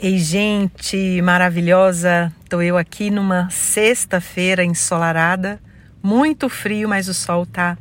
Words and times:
Ei, 0.00 0.16
gente 0.16 1.20
maravilhosa! 1.22 2.32
Tô 2.48 2.62
eu 2.62 2.78
aqui 2.78 3.10
numa 3.10 3.50
sexta-feira 3.50 4.64
ensolarada, 4.64 5.60
muito 6.00 6.48
frio, 6.48 6.88
mas 6.88 7.08
o 7.08 7.14
sol 7.14 7.44
tá 7.44 7.76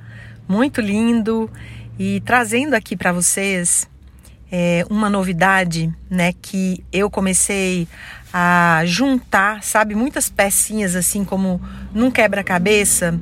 muito 0.47 0.81
lindo 0.81 1.47
e 1.99 2.19
trazendo 2.21 2.73
aqui 2.73 2.97
para 2.97 3.11
vocês 3.13 3.87
é, 4.51 4.83
uma 4.89 5.11
novidade, 5.11 5.93
né, 6.09 6.33
que 6.41 6.83
eu 6.91 7.07
comecei 7.07 7.87
a 8.33 8.81
juntar, 8.83 9.61
sabe, 9.61 9.93
muitas 9.93 10.27
pecinhas 10.27 10.95
assim 10.95 11.23
como 11.23 11.61
num 11.93 12.09
quebra-cabeça 12.09 13.21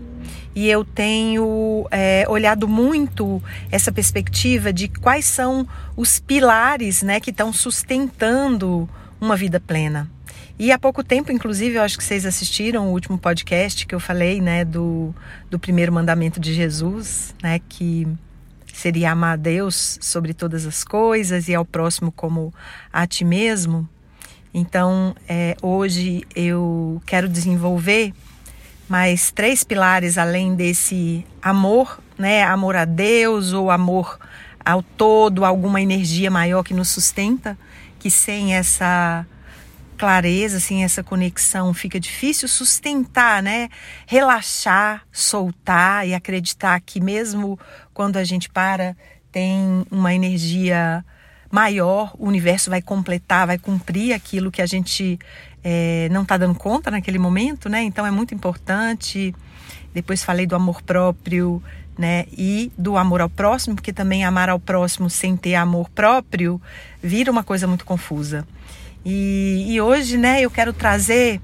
e 0.56 0.70
eu 0.70 0.86
tenho 0.86 1.86
é, 1.92 2.26
olhado 2.30 2.66
muito 2.68 3.44
essa 3.70 3.92
perspectiva 3.92 4.72
de 4.72 4.88
quais 4.88 5.26
são 5.26 5.68
os 5.98 6.18
pilares 6.18 7.04
né, 7.04 7.20
que 7.20 7.30
estão 7.30 7.52
sustentando 7.52 8.90
uma 9.20 9.36
vida 9.36 9.60
plena. 9.60 10.10
E 10.58 10.72
há 10.72 10.80
pouco 10.80 11.04
tempo, 11.04 11.34
inclusive, 11.34 11.76
eu 11.76 11.82
acho 11.82 11.98
que 11.98 12.04
vocês 12.04 12.26
assistiram 12.26 12.88
o 12.88 12.92
último 12.94 13.18
podcast 13.18 13.86
que 13.86 13.94
eu 13.94 14.00
falei 14.00 14.40
né, 14.40 14.64
do, 14.64 15.14
do 15.52 15.60
primeiro 15.60 15.92
mandamento 15.92 16.40
de 16.40 16.54
Jesus, 16.54 17.36
né, 17.44 17.60
que 17.68 18.08
seria 18.74 19.12
amar 19.12 19.34
a 19.34 19.36
Deus 19.36 19.98
sobre 20.02 20.34
todas 20.34 20.66
as 20.66 20.86
coisas 20.86 21.50
e 21.50 21.56
ao 21.56 21.66
próximo 21.66 22.10
como 22.10 22.54
a 22.94 23.06
ti 23.06 23.26
mesmo. 23.26 23.88
Então, 24.54 25.14
é, 25.28 25.58
hoje 25.62 26.24
eu 26.34 27.02
quero 27.06 27.28
desenvolver 27.28 28.14
mais 28.88 29.32
três 29.32 29.64
pilares 29.64 30.18
além 30.18 30.56
desse 30.56 31.26
amor, 31.42 32.00
né? 32.18 32.44
Amor 32.44 32.76
a 32.76 32.86
Deus 32.86 33.54
ou 33.54 33.72
amor 33.72 34.20
ao 34.64 34.82
todo, 34.82 35.46
alguma 35.46 35.82
energia 35.82 36.32
maior 36.32 36.64
que 36.64 36.74
nos 36.74 36.90
sustenta, 36.90 37.58
que 38.00 38.10
sem 38.10 38.56
essa 38.56 39.26
clareza, 39.98 40.60
sem 40.60 40.84
essa 40.84 41.04
conexão, 41.04 41.74
fica 41.74 42.00
difícil 42.00 42.48
sustentar, 42.48 43.42
né? 43.42 43.70
Relaxar, 44.06 45.04
soltar 45.12 46.08
e 46.08 46.14
acreditar 46.14 46.80
que 46.82 47.00
mesmo 47.00 47.60
quando 47.94 48.18
a 48.18 48.24
gente 48.24 48.50
para, 48.50 48.96
tem 49.32 49.86
uma 49.90 50.14
energia 50.14 51.04
maior, 51.52 52.14
o 52.18 52.28
universo 52.28 52.70
vai 52.70 52.82
completar, 52.82 53.48
vai 53.48 53.58
cumprir 53.58 54.14
aquilo 54.14 54.52
que 54.52 54.62
a 54.62 54.66
gente 54.66 55.18
é, 55.68 56.08
não 56.12 56.22
está 56.22 56.38
dando 56.38 56.54
conta 56.54 56.92
naquele 56.92 57.18
momento, 57.18 57.68
né? 57.68 57.82
Então 57.82 58.06
é 58.06 58.12
muito 58.12 58.36
importante. 58.36 59.34
Depois 59.96 60.24
falei 60.24 60.46
do 60.46 60.56
amor 60.56 60.84
próprio, 60.84 61.62
né? 61.98 62.26
E 62.32 62.72
do 62.78 62.96
amor 62.96 63.20
ao 63.20 63.30
próximo, 63.30 63.74
porque 63.74 63.92
também 63.92 64.24
amar 64.24 64.48
ao 64.48 64.60
próximo 64.60 65.10
sem 65.10 65.36
ter 65.36 65.56
amor 65.56 65.90
próprio 65.90 66.62
vira 67.02 67.32
uma 67.32 67.44
coisa 67.44 67.66
muito 67.66 67.84
confusa. 67.84 68.48
E, 69.04 69.66
e 69.70 69.82
hoje, 69.82 70.18
né, 70.18 70.42
eu 70.42 70.52
quero 70.52 70.72
trazer 70.72 71.42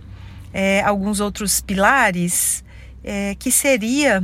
é, 0.53 0.81
alguns 0.81 1.19
outros 1.19 1.59
pilares 1.59 2.63
é, 3.03 3.35
que 3.35 3.51
seria 3.51 4.23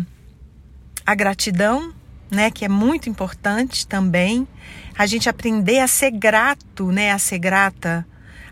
a 1.05 1.15
gratidão, 1.15 1.93
né, 2.29 2.51
que 2.51 2.65
é 2.65 2.69
muito 2.69 3.09
importante 3.09 3.87
também. 3.87 4.47
A 4.95 5.07
gente 5.07 5.27
aprender 5.29 5.79
a 5.79 5.87
ser 5.87 6.11
grato, 6.11 6.91
né, 6.91 7.11
a 7.11 7.17
ser 7.17 7.39
grata 7.39 8.05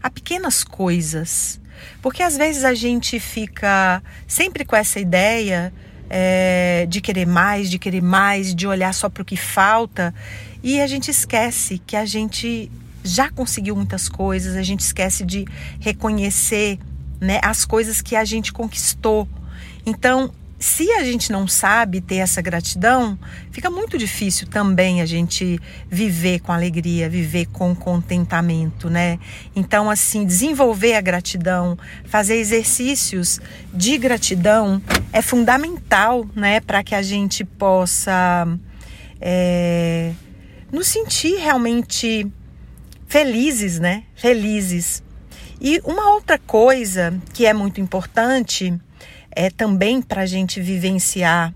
a 0.05 0.09
pequenas 0.11 0.63
coisas. 0.63 1.59
Porque 1.99 2.21
às 2.21 2.37
vezes 2.37 2.63
a 2.63 2.75
gente 2.75 3.19
fica 3.19 4.03
sempre 4.27 4.63
com 4.63 4.75
essa 4.75 4.99
ideia 4.99 5.73
é, 6.07 6.85
de 6.87 7.01
querer 7.01 7.25
mais, 7.25 7.71
de 7.71 7.79
querer 7.79 8.03
mais, 8.03 8.53
de 8.53 8.67
olhar 8.67 8.93
só 8.93 9.09
para 9.09 9.23
o 9.23 9.25
que 9.25 9.35
falta 9.35 10.13
e 10.61 10.79
a 10.79 10.85
gente 10.85 11.09
esquece 11.09 11.79
que 11.79 11.95
a 11.95 12.05
gente 12.05 12.71
já 13.03 13.31
conseguiu 13.31 13.75
muitas 13.75 14.07
coisas, 14.07 14.55
a 14.55 14.61
gente 14.61 14.81
esquece 14.81 15.25
de 15.25 15.45
reconhecer 15.79 16.77
né, 17.19 17.39
as 17.43 17.65
coisas 17.65 17.99
que 17.99 18.15
a 18.15 18.23
gente 18.23 18.53
conquistou. 18.53 19.27
Então, 19.87 20.31
se 20.57 20.89
a 20.93 21.03
gente 21.03 21.31
não 21.31 21.47
sabe 21.47 21.99
ter 21.99 22.15
essa 22.15 22.41
gratidão, 22.41 23.19
fica 23.51 23.69
muito 23.69 23.97
difícil 23.97 24.47
também 24.47 25.01
a 25.01 25.05
gente 25.05 25.59
viver 25.89 26.39
com 26.39 26.51
alegria, 26.51 27.09
viver 27.09 27.47
com 27.47 27.75
contentamento, 27.75 28.89
né? 28.89 29.19
Então, 29.55 29.89
assim, 29.89 30.25
desenvolver 30.25 30.95
a 30.95 31.01
gratidão, 31.01 31.77
fazer 32.05 32.35
exercícios 32.35 33.39
de 33.73 33.97
gratidão 33.97 34.81
é 35.11 35.21
fundamental, 35.21 36.25
né, 36.33 36.61
para 36.61 36.83
que 36.83 36.95
a 36.95 37.01
gente 37.01 37.43
possa 37.43 38.47
é, 39.19 40.13
nos 40.71 40.87
sentir 40.87 41.35
realmente 41.35 42.31
felizes, 43.07 43.79
né? 43.79 44.03
Felizes. 44.15 45.03
E 45.59 45.81
uma 45.83 46.11
outra 46.11 46.37
coisa 46.37 47.13
que 47.33 47.45
é 47.45 47.53
muito 47.53 47.79
importante 47.81 48.73
é 49.35 49.49
também 49.49 50.01
para 50.01 50.21
a 50.21 50.25
gente 50.25 50.61
vivenciar 50.61 51.53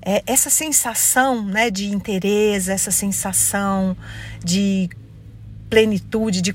é, 0.00 0.22
essa 0.26 0.48
sensação 0.48 1.44
né, 1.44 1.70
de 1.70 1.92
interesse, 1.92 2.70
essa 2.70 2.90
sensação 2.90 3.96
de 4.42 4.88
plenitude, 5.68 6.40
de, 6.40 6.54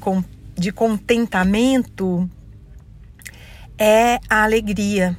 de 0.55 0.71
contentamento, 0.71 2.29
é 3.77 4.19
a 4.29 4.43
alegria. 4.43 5.17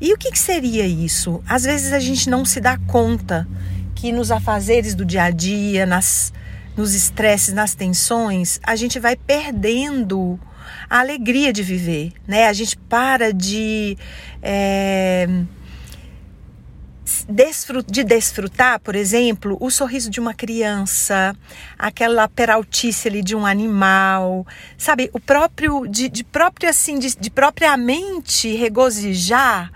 E 0.00 0.12
o 0.12 0.18
que, 0.18 0.32
que 0.32 0.38
seria 0.38 0.86
isso? 0.86 1.42
Às 1.46 1.64
vezes 1.64 1.92
a 1.92 2.00
gente 2.00 2.28
não 2.28 2.44
se 2.44 2.60
dá 2.60 2.76
conta 2.78 3.46
que 3.94 4.10
nos 4.10 4.30
afazeres 4.32 4.94
do 4.94 5.04
dia 5.04 5.24
a 5.24 5.30
dia, 5.30 5.86
nas, 5.86 6.32
nos 6.76 6.94
estresses, 6.94 7.54
nas 7.54 7.74
tensões, 7.74 8.58
a 8.64 8.74
gente 8.74 8.98
vai 8.98 9.14
perdendo 9.16 10.40
a 10.88 11.00
alegria 11.00 11.52
de 11.52 11.62
viver, 11.62 12.12
né? 12.26 12.46
A 12.46 12.52
gente 12.52 12.76
para 12.76 13.32
de 13.32 13.96
é, 14.42 15.28
de 17.86 18.04
desfrutar, 18.04 18.80
por 18.80 18.94
exemplo, 18.94 19.56
o 19.60 19.70
sorriso 19.70 20.10
de 20.10 20.20
uma 20.20 20.34
criança, 20.34 21.36
aquela 21.78 22.28
peraltice 22.28 23.08
ali 23.08 23.22
de 23.22 23.34
um 23.34 23.44
animal, 23.44 24.46
sabe? 24.76 25.10
O 25.12 25.20
próprio, 25.20 25.86
de, 25.86 26.08
de 26.08 26.24
próprio 26.24 26.68
assim, 26.68 26.98
de, 26.98 27.14
de 27.16 27.30
propriamente 27.30 28.54
regozijar 28.54 29.70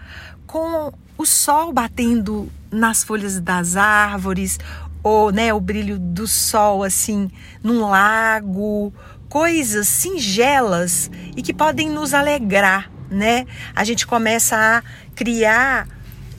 com 0.46 0.92
o 1.18 1.26
sol 1.26 1.72
batendo 1.72 2.50
nas 2.70 3.02
folhas 3.02 3.40
das 3.40 3.76
árvores, 3.76 4.58
ou 5.02 5.30
né, 5.30 5.54
o 5.54 5.60
brilho 5.60 5.98
do 5.98 6.26
sol 6.26 6.82
assim 6.82 7.30
num 7.62 7.88
lago, 7.88 8.92
coisas 9.28 9.88
singelas 9.88 11.10
e 11.36 11.42
que 11.42 11.52
podem 11.52 11.90
nos 11.90 12.14
alegrar, 12.14 12.90
né? 13.10 13.46
A 13.74 13.84
gente 13.84 14.06
começa 14.06 14.56
a 14.56 14.82
criar 15.14 15.88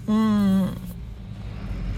um, 0.08 0.72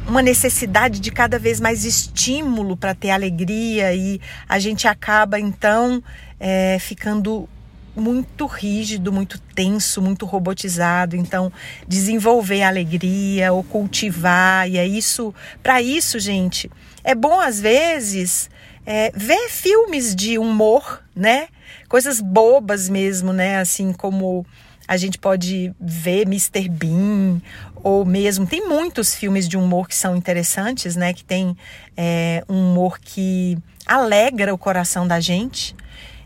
uma 0.07 0.21
necessidade 0.21 0.99
de 0.99 1.11
cada 1.11 1.37
vez 1.37 1.59
mais 1.59 1.85
estímulo 1.85 2.75
para 2.75 2.95
ter 2.95 3.11
alegria 3.11 3.93
e 3.93 4.19
a 4.47 4.57
gente 4.57 4.87
acaba 4.87 5.39
então 5.39 6.03
é, 6.39 6.77
ficando 6.79 7.47
muito 7.95 8.45
rígido, 8.45 9.11
muito 9.11 9.39
tenso, 9.53 10.01
muito 10.01 10.25
robotizado. 10.25 11.15
Então, 11.15 11.51
desenvolver 11.87 12.63
a 12.63 12.69
alegria 12.69 13.51
ou 13.51 13.63
cultivar, 13.63 14.69
e 14.69 14.77
é 14.77 14.87
isso, 14.87 15.33
para 15.61 15.81
isso, 15.81 16.17
gente, 16.19 16.71
é 17.03 17.13
bom 17.13 17.39
às 17.39 17.59
vezes 17.59 18.49
é, 18.85 19.11
ver 19.15 19.49
filmes 19.49 20.15
de 20.15 20.37
humor, 20.37 21.03
né? 21.15 21.47
Coisas 21.87 22.21
bobas 22.21 22.89
mesmo, 22.89 23.33
né? 23.33 23.59
Assim 23.59 23.93
como 23.93 24.45
a 24.87 24.97
gente 24.97 25.17
pode 25.17 25.73
ver 25.79 26.21
Mr. 26.23 26.67
Bean 26.67 27.39
ou 27.83 28.03
mesmo 28.03 28.45
tem 28.45 28.67
muitos 28.67 29.15
filmes 29.15 29.47
de 29.47 29.57
humor 29.57 29.87
que 29.87 29.95
são 29.95 30.15
interessantes, 30.15 30.95
né? 30.95 31.13
Que 31.13 31.23
tem 31.23 31.55
é, 31.95 32.43
um 32.49 32.71
humor 32.71 32.99
que 32.99 33.57
alegra 33.85 34.53
o 34.53 34.57
coração 34.57 35.07
da 35.07 35.19
gente. 35.19 35.75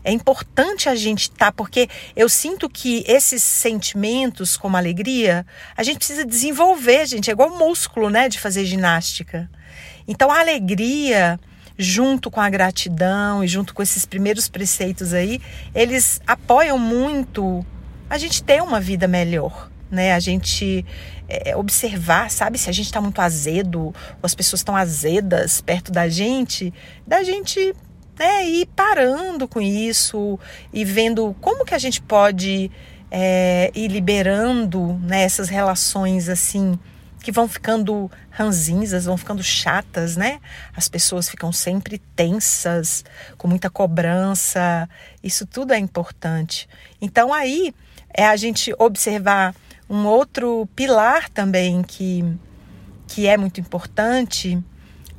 É 0.02 0.12
importante 0.12 0.88
a 0.88 0.94
gente 0.94 1.22
estar, 1.22 1.46
tá, 1.46 1.52
porque 1.52 1.88
eu 2.14 2.28
sinto 2.28 2.68
que 2.68 3.02
esses 3.06 3.42
sentimentos, 3.42 4.56
como 4.56 4.76
alegria, 4.76 5.46
a 5.74 5.82
gente 5.82 5.96
precisa 5.96 6.26
desenvolver, 6.26 7.06
gente. 7.06 7.30
É 7.30 7.32
igual 7.32 7.56
músculo, 7.56 8.10
né? 8.10 8.28
De 8.28 8.38
fazer 8.38 8.64
ginástica. 8.64 9.50
Então 10.06 10.30
a 10.30 10.40
alegria 10.40 11.40
junto 11.78 12.30
com 12.30 12.40
a 12.40 12.48
gratidão 12.48 13.42
e 13.42 13.48
junto 13.48 13.74
com 13.74 13.82
esses 13.82 14.06
primeiros 14.06 14.48
preceitos 14.48 15.12
aí, 15.12 15.40
eles 15.74 16.20
apoiam 16.26 16.78
muito 16.78 17.64
a 18.08 18.16
gente 18.18 18.42
ter 18.42 18.62
uma 18.62 18.80
vida 18.80 19.08
melhor, 19.08 19.70
né? 19.90 20.12
A 20.12 20.20
gente 20.20 20.84
é, 21.28 21.56
observar, 21.56 22.30
sabe, 22.30 22.58
se 22.58 22.70
a 22.70 22.72
gente 22.72 22.86
está 22.86 23.00
muito 23.00 23.20
azedo, 23.20 23.86
ou 23.86 23.94
as 24.22 24.34
pessoas 24.34 24.60
estão 24.60 24.76
azedas 24.76 25.60
perto 25.60 25.90
da 25.90 26.08
gente, 26.08 26.72
da 27.06 27.22
gente 27.22 27.74
né, 28.18 28.46
ir 28.46 28.66
parando 28.76 29.48
com 29.48 29.60
isso 29.60 30.38
e 30.72 30.84
vendo 30.84 31.34
como 31.40 31.64
que 31.64 31.74
a 31.74 31.78
gente 31.78 32.00
pode 32.00 32.70
é, 33.10 33.70
ir 33.74 33.88
liberando 33.88 34.94
né, 35.02 35.22
essas 35.22 35.48
relações 35.48 36.28
assim 36.28 36.78
que 37.24 37.32
vão 37.32 37.48
ficando 37.48 38.10
ranzinzas, 38.30 39.06
vão 39.06 39.16
ficando 39.16 39.42
chatas, 39.42 40.14
né? 40.14 40.40
As 40.76 40.90
pessoas 40.90 41.26
ficam 41.26 41.50
sempre 41.50 41.96
tensas, 42.14 43.02
com 43.38 43.48
muita 43.48 43.70
cobrança. 43.70 44.86
Isso 45.22 45.46
tudo 45.46 45.72
é 45.72 45.78
importante. 45.78 46.68
Então 47.00 47.32
aí 47.32 47.74
é 48.12 48.26
a 48.26 48.36
gente 48.36 48.74
observar 48.78 49.54
um 49.88 50.04
outro 50.04 50.68
pilar 50.76 51.30
também 51.30 51.82
que, 51.82 52.22
que 53.08 53.26
é 53.26 53.38
muito 53.38 53.58
importante, 53.58 54.62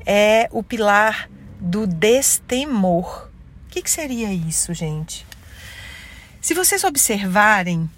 é 0.06 0.48
o 0.52 0.62
pilar 0.62 1.28
do 1.60 1.88
destemor. 1.88 3.30
O 3.66 3.70
que, 3.72 3.82
que 3.82 3.90
seria 3.90 4.32
isso, 4.32 4.76
gente? 4.76 5.26
Se 6.40 6.54
vocês 6.54 6.84
observarem 6.84 7.90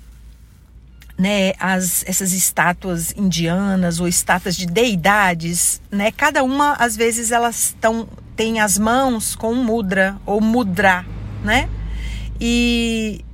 né, 1.17 1.53
as, 1.59 2.03
essas 2.07 2.31
estátuas 2.31 3.13
indianas 3.17 3.99
ou 3.99 4.07
estátuas 4.07 4.55
de 4.55 4.67
deidades, 4.67 5.81
né, 5.91 6.11
cada 6.11 6.43
uma 6.43 6.73
às 6.73 6.95
vezes 6.95 7.31
elas 7.31 7.69
estão 7.69 8.07
tem 8.35 8.59
as 8.59 8.77
mãos 8.77 9.35
com 9.35 9.55
mudra 9.55 10.15
ou 10.23 10.39
mudra, 10.39 11.03
né? 11.43 11.67
E 12.39 13.25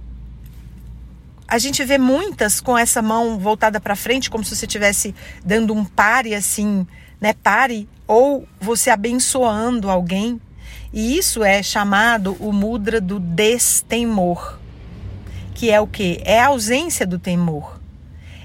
a 1.45 1.57
gente 1.57 1.83
vê 1.83 1.97
muitas 1.97 2.61
com 2.61 2.77
essa 2.77 3.01
mão 3.01 3.37
voltada 3.37 3.81
para 3.81 3.97
frente, 3.97 4.29
como 4.29 4.45
se 4.45 4.55
você 4.55 4.65
estivesse 4.65 5.13
dando 5.43 5.73
um 5.73 5.83
pare 5.83 6.33
assim, 6.33 6.87
né? 7.19 7.33
Pare 7.33 7.87
ou 8.07 8.47
você 8.61 8.89
abençoando 8.89 9.89
alguém. 9.89 10.39
E 10.93 11.17
isso 11.17 11.43
é 11.43 11.61
chamado 11.61 12.37
o 12.39 12.53
mudra 12.53 13.01
do 13.01 13.19
destemor, 13.19 14.57
que 15.53 15.69
é 15.69 15.79
o 15.79 15.87
que? 15.87 16.21
É 16.23 16.39
a 16.39 16.47
ausência 16.47 17.05
do 17.05 17.19
temor. 17.19 17.79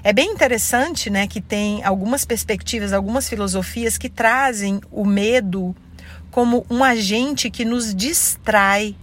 É 0.03 0.13
bem 0.13 0.31
interessante, 0.31 1.09
né, 1.09 1.27
que 1.27 1.41
tem 1.41 1.83
algumas 1.83 2.23
perspectivas, 2.23 2.93
algumas 2.93 3.27
filosofias 3.27 3.97
que 3.97 4.07
trazem 4.07 4.79
o 4.91 5.05
medo 5.05 5.75
como 6.31 6.65
um 6.69 6.83
agente 6.83 7.49
que 7.49 7.65
nos 7.65 7.93
distrai 7.93 8.95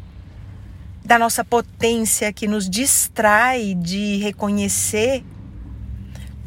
da 1.05 1.19
nossa 1.19 1.45
potência, 1.45 2.33
que 2.33 2.49
nos 2.49 2.69
distrai 2.69 3.75
de 3.75 4.17
reconhecer 4.17 5.23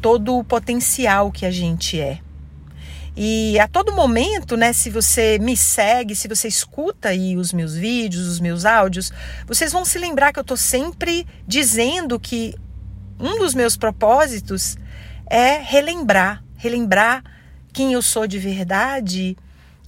todo 0.00 0.36
o 0.36 0.44
potencial 0.44 1.30
que 1.30 1.46
a 1.46 1.50
gente 1.50 2.00
é. 2.00 2.18
E 3.22 3.60
a 3.60 3.68
todo 3.68 3.92
momento, 3.92 4.56
né, 4.56 4.72
se 4.72 4.88
você 4.88 5.38
me 5.38 5.54
segue, 5.54 6.16
se 6.16 6.26
você 6.26 6.48
escuta 6.48 7.10
aí 7.10 7.36
os 7.36 7.52
meus 7.52 7.74
vídeos, 7.74 8.26
os 8.26 8.40
meus 8.40 8.64
áudios, 8.64 9.12
vocês 9.46 9.70
vão 9.72 9.84
se 9.84 9.98
lembrar 9.98 10.32
que 10.32 10.38
eu 10.38 10.40
estou 10.40 10.56
sempre 10.56 11.26
dizendo 11.46 12.18
que 12.18 12.54
um 13.18 13.38
dos 13.38 13.54
meus 13.54 13.76
propósitos 13.76 14.78
é 15.26 15.58
relembrar, 15.58 16.42
relembrar 16.56 17.22
quem 17.74 17.92
eu 17.92 18.00
sou 18.00 18.26
de 18.26 18.38
verdade 18.38 19.36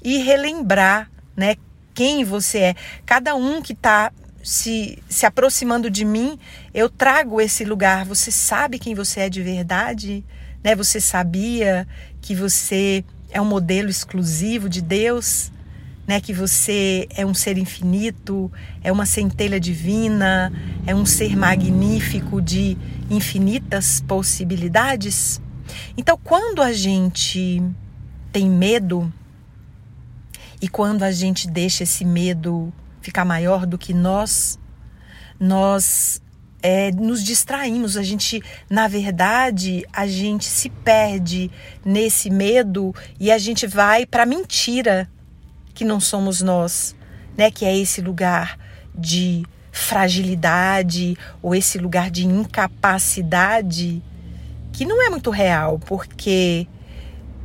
e 0.05 0.19
relembrar, 0.19 1.11
né, 1.35 1.55
quem 1.94 2.25
você 2.25 2.58
é. 2.58 2.75
Cada 3.06 3.35
um 3.35 3.62
que 3.62 3.73
está 3.73 4.12
se, 4.43 5.02
se 5.08 5.25
aproximando 5.25 5.88
de 5.88 6.05
mim, 6.05 6.38
eu 6.75 6.90
trago 6.90 7.40
esse 7.40 7.64
lugar. 7.64 8.05
Você 8.05 8.31
sabe 8.31 8.78
quem 8.78 8.94
você 8.94 9.20
é 9.20 9.31
de 9.31 9.43
verdade? 9.43 10.23
Né? 10.62 10.76
Você 10.76 11.00
sabia 11.00 11.88
que 12.20 12.35
você 12.35 13.02
é 13.32 13.40
um 13.40 13.44
modelo 13.44 13.88
exclusivo 13.88 14.69
de 14.69 14.81
Deus? 14.81 15.50
Né, 16.05 16.20
que 16.20 16.32
você 16.32 17.06
é 17.14 17.25
um 17.25 17.32
ser 17.32 17.56
infinito, 17.56 18.50
é 18.82 18.90
uma 18.90 19.06
centelha 19.06 19.61
divina, 19.61 20.52
é 20.84 20.93
um 20.93 21.06
ser 21.06 21.37
magnífico 21.37 22.43
de 22.43 22.76
infinitas 23.08 24.00
possibilidades. 24.00 25.40
Então, 25.96 26.19
quando 26.23 26.61
a 26.61 26.73
gente 26.73 27.62
tem 28.32 28.50
medo 28.50 29.12
e 30.61 30.69
quando 30.69 31.02
a 31.02 31.12
gente 31.12 31.49
deixa 31.49 31.82
esse 31.82 32.05
medo 32.05 32.73
ficar 33.00 33.25
maior 33.25 33.67
do 33.67 33.76
que 33.76 33.93
nós, 33.93 34.58
nós 35.38 36.22
é, 36.62 36.91
nos 36.93 37.23
distraímos. 37.23 37.97
A 37.97 38.03
gente, 38.03 38.43
na 38.70 38.88
verdade, 38.88 39.85
a 39.93 40.06
gente 40.06 40.44
se 40.44 40.70
perde 40.70 41.50
nesse 41.85 42.31
medo 42.31 42.94
e 43.19 43.31
a 43.31 43.38
gente 43.38 43.67
vai 43.67 44.06
para 44.06 44.23
a 44.23 44.26
mentira 44.26 45.11
que 45.75 45.85
não 45.85 45.99
somos 45.99 46.41
nós, 46.41 46.94
né? 47.37 47.50
Que 47.50 47.64
é 47.64 47.76
esse 47.76 48.00
lugar 48.00 48.59
de 48.94 49.44
fragilidade 49.73 51.17
ou 51.41 51.55
esse 51.55 51.79
lugar 51.79 52.11
de 52.11 52.26
incapacidade 52.26 54.03
que 54.73 54.85
não 54.85 55.03
é 55.03 55.11
muito 55.11 55.31
real, 55.31 55.79
porque 55.79 56.67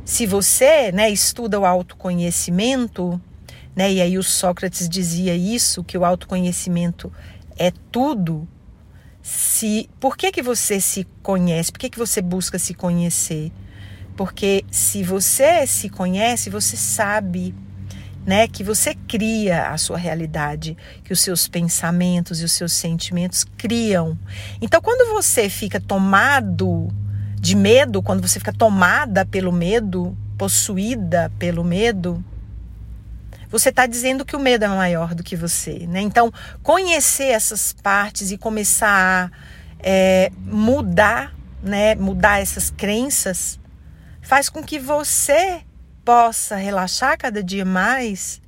se 0.04 0.26
você, 0.26 0.90
né, 0.92 1.10
estuda 1.10 1.60
o 1.60 1.66
autoconhecimento, 1.66 3.20
né, 3.76 3.92
e 3.92 4.00
aí 4.00 4.16
o 4.16 4.22
Sócrates 4.22 4.88
dizia 4.88 5.34
isso, 5.34 5.84
que 5.84 5.96
o 5.96 6.04
autoconhecimento 6.04 7.12
é 7.58 7.70
tudo, 7.92 8.48
se 9.22 9.88
por 10.00 10.16
que 10.16 10.32
que 10.32 10.42
você 10.42 10.80
se 10.80 11.06
conhece? 11.22 11.72
Por 11.72 11.78
que 11.78 11.90
que 11.90 11.98
você 11.98 12.22
busca 12.22 12.58
se 12.58 12.74
conhecer? 12.74 13.52
Porque 14.16 14.64
se 14.70 15.02
você 15.02 15.66
se 15.66 15.88
conhece, 15.88 16.50
você 16.50 16.76
sabe 16.76 17.54
né, 18.26 18.46
que 18.46 18.62
você 18.62 18.94
cria 18.94 19.70
a 19.70 19.78
sua 19.78 19.96
realidade, 19.96 20.76
que 21.02 21.12
os 21.12 21.20
seus 21.20 21.48
pensamentos 21.48 22.42
e 22.42 22.44
os 22.44 22.52
seus 22.52 22.72
sentimentos 22.72 23.44
criam. 23.56 24.18
Então, 24.60 24.80
quando 24.82 25.14
você 25.14 25.48
fica 25.48 25.80
tomado 25.80 26.88
de 27.40 27.56
medo, 27.56 28.02
quando 28.02 28.20
você 28.20 28.38
fica 28.38 28.52
tomada 28.52 29.24
pelo 29.24 29.52
medo, 29.52 30.16
possuída 30.36 31.32
pelo 31.38 31.64
medo, 31.64 32.22
você 33.48 33.70
está 33.70 33.86
dizendo 33.86 34.24
que 34.24 34.36
o 34.36 34.40
medo 34.40 34.64
é 34.64 34.68
maior 34.68 35.14
do 35.14 35.22
que 35.22 35.36
você, 35.36 35.86
né? 35.86 36.00
Então, 36.00 36.32
conhecer 36.62 37.28
essas 37.28 37.72
partes 37.72 38.30
e 38.30 38.38
começar 38.38 39.30
a 39.30 39.30
é, 39.80 40.30
mudar, 40.36 41.34
né, 41.62 41.94
mudar 41.94 42.40
essas 42.40 42.70
crenças, 42.70 43.58
faz 44.20 44.48
com 44.48 44.62
que 44.62 44.78
você 44.78 45.62
possa 46.04 46.56
relaxar 46.56 47.16
cada 47.18 47.42
dia 47.42 47.64
mais 47.64 48.40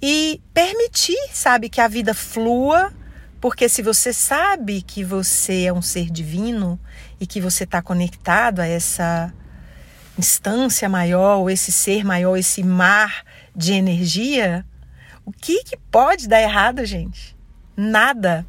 e 0.00 0.40
permitir, 0.52 1.18
sabe, 1.32 1.68
que 1.68 1.80
a 1.80 1.88
vida 1.88 2.14
flua, 2.14 2.92
porque 3.40 3.68
se 3.68 3.82
você 3.82 4.12
sabe 4.12 4.82
que 4.82 5.04
você 5.04 5.64
é 5.64 5.72
um 5.72 5.82
ser 5.82 6.10
divino 6.10 6.80
e 7.20 7.26
que 7.26 7.40
você 7.40 7.64
está 7.64 7.82
conectado 7.82 8.60
a 8.60 8.66
essa 8.66 9.32
instância 10.18 10.88
maior, 10.88 11.38
ou 11.38 11.50
esse 11.50 11.72
ser 11.72 12.04
maior, 12.04 12.36
esse 12.36 12.62
mar 12.62 13.24
de 13.54 13.72
energia, 13.72 14.64
o 15.24 15.32
que, 15.32 15.62
que 15.64 15.76
pode 15.90 16.28
dar 16.28 16.40
errado, 16.40 16.84
gente? 16.84 17.36
Nada. 17.76 18.46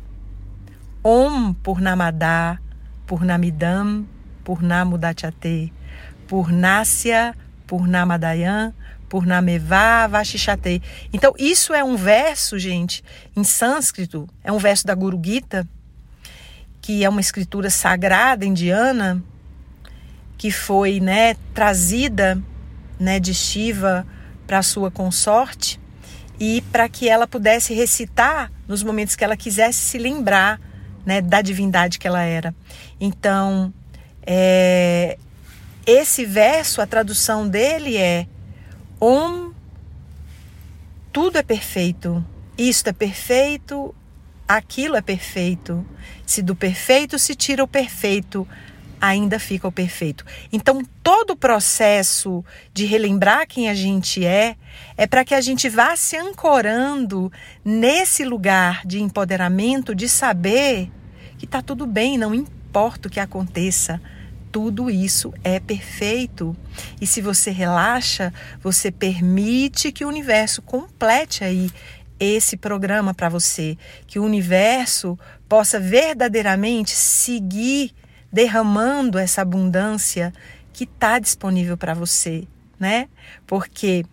Om 1.04 1.54
Purnamada, 1.54 2.60
Purnamidam, 3.06 4.08
Purnamudachate, 4.44 5.72
Purnasya 6.28 7.36
Purnamadayan, 7.66 8.74
Purnameva 9.10 10.08
Vashishate. 10.08 10.82
Então, 11.14 11.34
isso 11.38 11.74
é 11.74 11.84
um 11.84 11.96
verso, 11.96 12.58
gente, 12.58 13.04
em 13.36 13.44
sânscrito, 13.44 14.28
é 14.44 14.52
um 14.52 14.58
verso 14.58 14.86
da 14.86 14.96
Guru 14.96 15.20
Gita, 15.24 15.68
que 16.82 17.04
é 17.04 17.10
uma 17.10 17.22
escritura 17.22 17.70
sagrada 17.70 18.46
indiana, 18.46 19.24
que 20.38 20.52
foi 20.52 21.00
né, 21.00 21.36
trazida 21.54 22.42
né, 23.00 23.20
de 23.20 23.34
Shiva 23.34 24.06
para 24.46 24.62
sua 24.62 24.92
consorte 24.92 25.80
e 26.40 26.62
para 26.72 26.88
que 26.90 27.08
ela 27.08 27.28
pudesse 27.28 27.74
recitar 27.74 28.52
nos 28.68 28.84
momentos 28.84 29.16
que 29.16 29.24
ela 29.24 29.38
quisesse 29.38 29.80
se 29.80 29.98
lembrar 29.98 30.60
né, 31.06 31.22
da 31.22 31.42
divindade 31.42 32.00
que 32.00 32.08
ela 32.08 32.22
era. 32.22 32.54
Então, 33.00 33.74
é, 34.26 35.18
esse 35.86 36.26
verso, 36.26 36.82
a 36.82 36.88
tradução 36.88 37.48
dele 37.48 37.98
é 37.98 38.28
Om, 39.00 39.52
tudo 41.14 41.38
é 41.38 41.44
perfeito, 41.44 42.26
isto 42.58 42.90
é 42.90 42.94
perfeito, 42.94 43.94
aquilo 44.48 44.96
é 44.96 45.02
perfeito. 45.02 45.86
Se 46.26 46.42
do 46.42 46.56
perfeito 46.56 47.20
se 47.20 47.36
tira 47.36 47.64
o 47.64 47.68
perfeito, 47.68 48.48
ainda 49.00 49.40
fica 49.40 49.68
o 49.68 49.72
perfeito. 49.72 50.26
Então, 50.52 50.82
todo 51.04 51.32
o 51.32 51.36
processo 51.36 52.44
de 52.74 52.86
relembrar 52.86 53.48
quem 53.48 53.70
a 53.70 53.74
gente 53.74 54.26
é, 54.26 54.56
é 54.98 55.06
para 55.08 55.24
que 55.24 55.34
a 55.34 55.42
gente 55.42 55.70
vá 55.70 55.96
se 55.96 56.18
ancorando 56.18 57.32
nesse 57.64 58.24
lugar 58.24 58.86
de 58.86 59.02
empoderamento, 59.02 59.94
de 59.94 60.08
saber 60.10 60.92
que 61.38 61.46
está 61.46 61.62
tudo 61.62 61.86
bem, 61.86 62.18
não 62.18 62.34
importa 62.34 63.08
o 63.08 63.12
que 63.12 63.20
aconteça 63.20 64.02
tudo 64.56 64.90
isso 64.90 65.34
é 65.44 65.60
perfeito. 65.60 66.56
E 67.02 67.06
se 67.06 67.20
você 67.20 67.52
relaxa, 67.52 68.34
você 68.64 68.90
permite 68.90 69.92
que 69.92 70.06
o 70.06 70.08
universo 70.08 70.62
complete 70.62 71.44
aí 71.44 71.70
esse 72.18 72.56
programa 72.56 73.14
para 73.14 73.28
você, 73.28 73.78
que 74.08 74.18
o 74.18 74.24
universo 74.24 75.20
possa 75.50 75.78
verdadeiramente 75.78 76.92
seguir 76.92 77.94
derramando 78.32 79.18
essa 79.18 79.42
abundância 79.42 80.34
que 80.74 80.84
está 80.84 81.20
disponível 81.20 81.78
para 81.78 81.94
você, 81.94 82.46
né? 82.78 83.08
Porque 83.48 84.06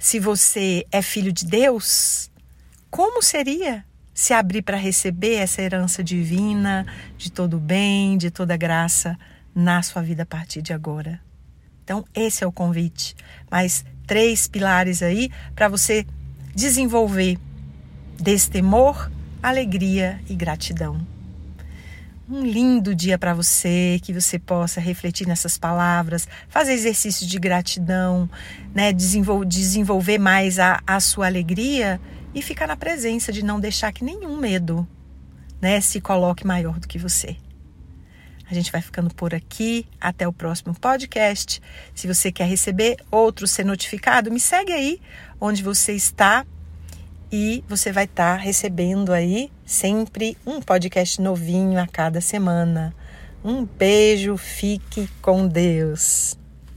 se 0.00 0.18
você 0.18 0.84
é 0.90 1.00
filho 1.00 1.32
de 1.32 1.46
Deus, 1.46 2.30
como 2.90 3.22
seria 3.22 3.84
se 4.12 4.32
abrir 4.32 4.62
para 4.62 4.76
receber 4.76 5.36
essa 5.36 5.62
herança 5.62 6.02
divina 6.02 6.84
de 7.16 7.30
todo 7.30 7.60
bem, 7.60 8.18
de 8.18 8.30
toda 8.30 8.56
graça 8.56 9.16
na 9.54 9.82
sua 9.82 10.02
vida 10.02 10.24
a 10.24 10.26
partir 10.26 10.60
de 10.60 10.72
agora? 10.72 11.20
Então, 11.84 12.04
esse 12.14 12.42
é 12.42 12.46
o 12.46 12.52
convite. 12.52 13.14
Mais 13.50 13.84
três 14.06 14.48
pilares 14.48 15.02
aí 15.02 15.30
para 15.54 15.68
você 15.68 16.04
desenvolver 16.54 17.38
destemor, 18.20 19.10
alegria 19.40 20.20
e 20.28 20.34
gratidão 20.34 21.17
um 22.30 22.42
lindo 22.42 22.94
dia 22.94 23.18
para 23.18 23.32
você, 23.32 23.98
que 24.02 24.12
você 24.12 24.38
possa 24.38 24.80
refletir 24.80 25.26
nessas 25.26 25.56
palavras, 25.56 26.28
fazer 26.48 26.72
exercício 26.72 27.26
de 27.26 27.38
gratidão, 27.38 28.28
né, 28.74 28.92
desenvol 28.92 29.44
desenvolver 29.44 30.18
mais 30.18 30.58
a, 30.58 30.80
a 30.86 31.00
sua 31.00 31.26
alegria 31.26 32.00
e 32.34 32.42
ficar 32.42 32.66
na 32.66 32.76
presença 32.76 33.32
de 33.32 33.42
não 33.42 33.58
deixar 33.58 33.92
que 33.92 34.04
nenhum 34.04 34.36
medo, 34.36 34.86
né, 35.60 35.80
se 35.80 36.00
coloque 36.00 36.46
maior 36.46 36.78
do 36.78 36.86
que 36.86 36.98
você. 36.98 37.36
A 38.50 38.54
gente 38.54 38.72
vai 38.72 38.80
ficando 38.80 39.14
por 39.14 39.34
aqui. 39.34 39.86
Até 40.00 40.26
o 40.26 40.32
próximo 40.32 40.72
podcast. 40.72 41.60
Se 41.94 42.06
você 42.06 42.32
quer 42.32 42.48
receber 42.48 42.96
outro, 43.10 43.46
ser 43.46 43.62
notificado, 43.62 44.32
me 44.32 44.40
segue 44.40 44.72
aí 44.72 45.00
onde 45.38 45.62
você 45.62 45.92
está 45.92 46.46
e 47.30 47.62
você 47.68 47.92
vai 47.92 48.04
estar 48.04 48.38
tá 48.38 48.42
recebendo 48.42 49.12
aí 49.12 49.50
sempre 49.68 50.34
um 50.46 50.62
podcast 50.62 51.20
novinho 51.20 51.78
a 51.78 51.86
cada 51.86 52.22
semana. 52.22 52.94
Um 53.44 53.66
beijo, 53.66 54.38
fique 54.38 55.06
com 55.20 55.46
Deus. 55.46 56.37